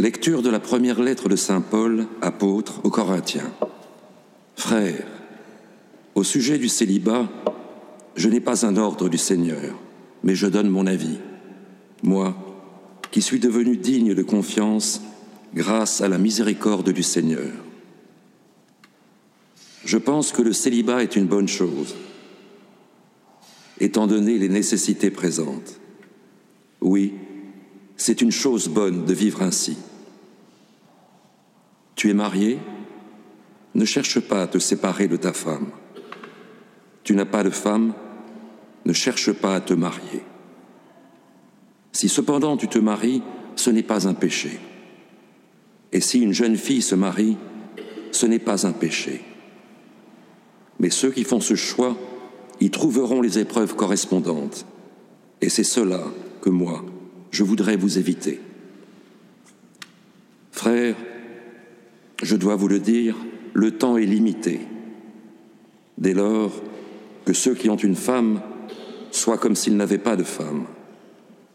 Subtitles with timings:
[0.00, 3.52] Lecture de la première lettre de Saint Paul, apôtre aux Corinthiens.
[4.56, 5.06] Frères,
[6.14, 7.28] au sujet du célibat,
[8.16, 9.78] je n'ai pas un ordre du Seigneur,
[10.22, 11.18] mais je donne mon avis.
[12.02, 12.34] Moi,
[13.10, 15.02] qui suis devenu digne de confiance
[15.54, 17.52] grâce à la miséricorde du Seigneur.
[19.84, 21.94] Je pense que le célibat est une bonne chose,
[23.78, 25.78] étant donné les nécessités présentes.
[26.80, 27.12] Oui,
[27.98, 29.76] c'est une chose bonne de vivre ainsi.
[32.00, 32.58] Tu es marié
[33.74, 35.66] Ne cherche pas à te séparer de ta femme.
[37.04, 37.92] Tu n'as pas de femme
[38.86, 40.22] Ne cherche pas à te marier.
[41.92, 43.20] Si cependant tu te maries,
[43.54, 44.60] ce n'est pas un péché.
[45.92, 47.36] Et si une jeune fille se marie,
[48.12, 49.20] ce n'est pas un péché.
[50.78, 51.98] Mais ceux qui font ce choix
[52.60, 54.64] y trouveront les épreuves correspondantes.
[55.42, 56.04] Et c'est cela
[56.40, 56.82] que moi,
[57.30, 58.40] je voudrais vous éviter.
[60.50, 60.96] Frères,
[62.22, 63.16] je dois vous le dire,
[63.52, 64.60] le temps est limité.
[65.98, 66.52] Dès lors,
[67.24, 68.40] que ceux qui ont une femme
[69.10, 70.64] soient comme s'ils n'avaient pas de femme,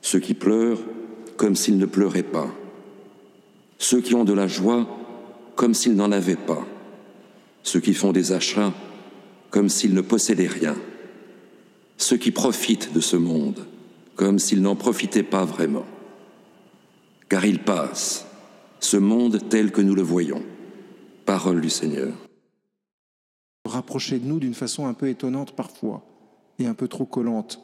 [0.00, 0.80] ceux qui pleurent
[1.36, 2.48] comme s'ils ne pleuraient pas,
[3.78, 4.86] ceux qui ont de la joie
[5.56, 6.66] comme s'ils n'en avaient pas,
[7.62, 8.72] ceux qui font des achats
[9.50, 10.76] comme s'ils ne possédaient rien,
[11.96, 13.66] ceux qui profitent de ce monde
[14.14, 15.86] comme s'ils n'en profitaient pas vraiment.
[17.28, 18.27] Car il passe,
[18.80, 20.42] ce monde tel que nous le voyons.
[21.26, 22.14] Parole du Seigneur.
[23.64, 26.04] Rapprocher de nous d'une façon un peu étonnante parfois
[26.58, 27.60] et un peu trop collante.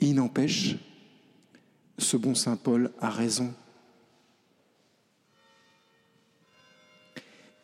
[0.00, 0.76] Il n'empêche,
[1.98, 3.52] ce bon Saint Paul a raison.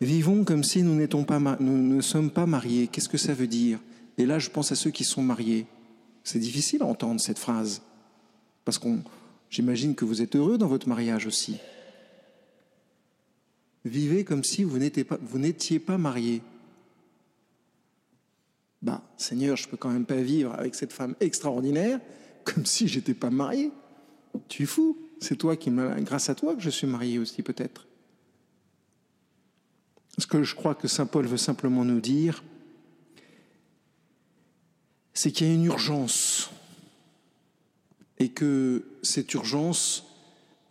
[0.00, 2.88] Vivons comme si nous, pas, nous ne sommes pas mariés.
[2.88, 3.78] Qu'est-ce que ça veut dire?
[4.18, 5.66] Et là, je pense à ceux qui sont mariés.
[6.24, 7.82] C'est difficile à entendre cette phrase,
[8.64, 9.02] parce qu'on,
[9.50, 11.58] j'imagine que vous êtes heureux dans votre mariage aussi.
[13.84, 15.18] Vivez comme si vous n'étiez pas,
[15.86, 16.42] pas marié.
[18.82, 22.00] Bah, Seigneur, je peux quand même pas vivre avec cette femme extraordinaire
[22.44, 23.72] comme si j'étais pas marié.
[24.48, 24.96] Tu es fou.
[25.20, 27.86] C'est toi qui me, grâce à toi que je suis marié aussi peut-être.
[30.18, 32.42] Ce que je crois que Saint Paul veut simplement nous dire,
[35.14, 36.50] c'est qu'il y a une urgence
[38.18, 40.06] et que cette urgence,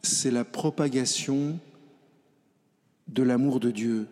[0.01, 1.59] c'est la propagation
[3.07, 4.07] de l'amour de Dieu.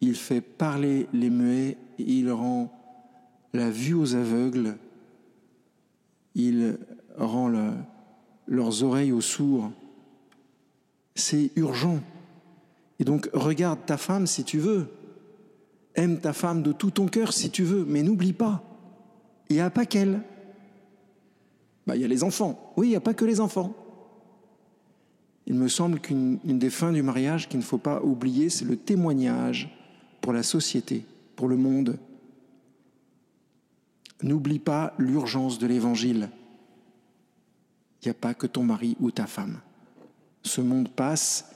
[0.00, 2.72] Il fait parler les muets, il rend
[3.52, 4.76] la vue aux aveugles,
[6.34, 6.78] il
[7.16, 7.52] rend
[8.46, 9.70] leurs oreilles aux sourds.
[11.14, 12.00] C'est urgent.
[12.98, 14.88] Et donc regarde ta femme si tu veux.
[15.94, 18.62] Aime ta femme de tout ton cœur si tu veux, mais n'oublie pas,
[19.50, 20.22] il n'y a pas qu'elle.
[21.86, 22.72] Bah, il y a les enfants.
[22.76, 23.74] Oui, il n'y a pas que les enfants.
[25.46, 28.76] Il me semble qu'une des fins du mariage qu'il ne faut pas oublier, c'est le
[28.76, 29.76] témoignage
[30.20, 31.04] pour la société,
[31.34, 31.98] pour le monde.
[34.22, 36.28] N'oublie pas l'urgence de l'Évangile.
[38.00, 39.58] Il n'y a pas que ton mari ou ta femme.
[40.42, 41.50] Ce monde passe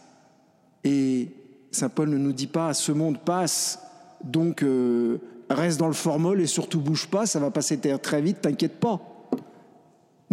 [0.83, 1.29] et
[1.71, 3.81] Saint Paul ne nous dit pas ce monde passe,
[4.23, 5.19] donc euh,
[5.51, 9.01] reste dans le formol et surtout bouge pas, ça va passer très vite, t'inquiète pas.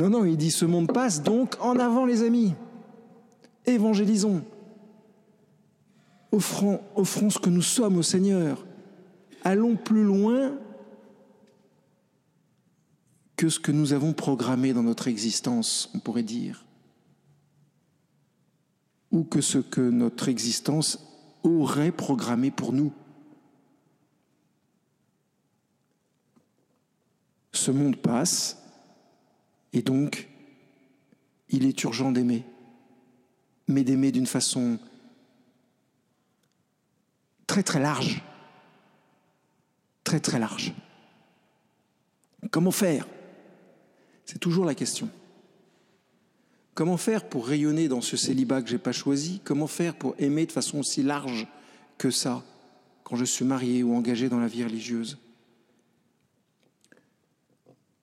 [0.03, 2.56] Non, non, il dit ce monde passe, donc en avant les amis.
[3.66, 4.44] Évangélisons.
[6.34, 8.66] Offrons, offrons ce que nous sommes au Seigneur.
[9.46, 10.58] Allons plus loin
[13.38, 16.66] que ce que nous avons programmé dans notre existence, on pourrait dire,
[19.09, 21.00] ou que ce que notre existence
[21.44, 22.92] aurait programmé pour nous.
[27.53, 28.62] Ce monde passe,
[29.74, 30.30] et donc
[31.50, 32.44] il est urgent d'aimer,
[33.68, 34.80] mais d'aimer d'une façon
[37.48, 38.24] très très large,
[40.04, 40.74] très très large.
[42.52, 43.08] Comment faire?
[44.26, 45.10] C'est toujours la question.
[46.74, 49.42] Comment faire pour rayonner dans ce célibat que je n'ai pas choisi?
[49.44, 51.48] Comment faire pour aimer de façon aussi large
[51.98, 52.44] que ça
[53.04, 55.19] quand je suis marié ou engagé dans la vie religieuse?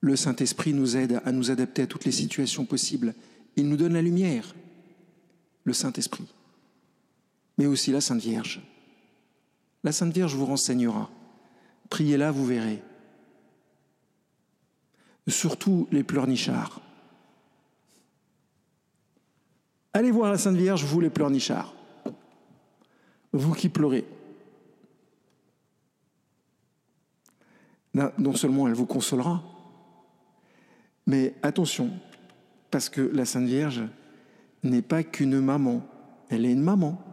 [0.01, 3.13] Le Saint-Esprit nous aide à nous adapter à toutes les situations possibles.
[3.55, 4.53] Il nous donne la lumière,
[5.63, 6.27] le Saint-Esprit,
[7.57, 8.61] mais aussi la Sainte Vierge.
[9.83, 11.09] La Sainte Vierge vous renseignera.
[11.89, 12.81] Priez-la, vous verrez
[15.27, 16.81] surtout les pleurnichards.
[19.93, 21.73] Allez voir la Sainte Vierge, vous les pleurnichards.
[23.33, 24.05] Vous qui pleurez.
[27.93, 29.43] Non seulement elle vous consolera,
[31.11, 31.91] mais attention,
[32.69, 33.81] Parce que la Sainte Vierge
[34.63, 35.85] n'est pas qu'une maman,
[36.29, 37.03] elle est une maman.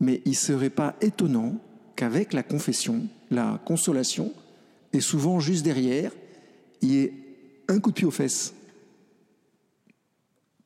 [0.00, 1.60] Mais il ne serait pas étonnant
[1.94, 4.32] qu'avec la confession, la consolation,
[4.92, 6.10] et souvent juste derrière,
[6.82, 7.12] il y ait
[7.68, 8.52] un coup de pied aux fesses.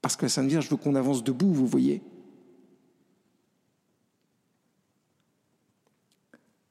[0.00, 2.00] Parce que la Sainte Vierge veut qu'on avance debout, vous voyez.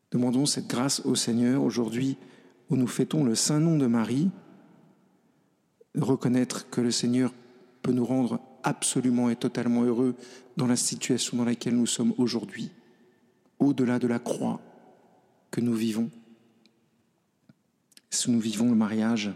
[0.09, 2.17] Demandons cette grâce au Seigneur aujourd'hui
[2.71, 4.31] où nous fêtons le saint nom de Marie,
[6.03, 7.33] reconnaître que le Seigneur
[7.81, 10.15] peut nous rendre absolument et totalement heureux
[10.57, 12.71] dans la situation dans laquelle nous sommes aujourd'hui,
[13.59, 14.61] au-delà de la croix
[15.51, 16.09] que nous vivons.
[18.09, 19.31] Si nous vivons le mariage,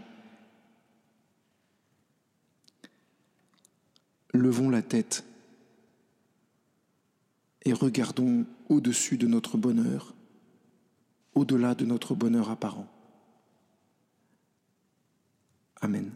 [4.32, 5.24] levons la tête
[7.64, 10.14] et regardons au-dessus de notre bonheur,
[11.34, 12.88] au-delà de notre bonheur apparent.
[15.80, 16.12] Amen.